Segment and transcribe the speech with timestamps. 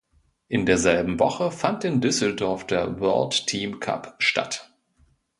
[0.47, 4.73] In derselben Woche fand in Düsseldorf der World Team Cup statt.